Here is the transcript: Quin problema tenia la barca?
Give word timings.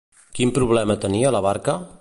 Quin 0.39 0.53
problema 0.55 0.97
tenia 1.05 1.37
la 1.37 1.47
barca? 1.51 1.81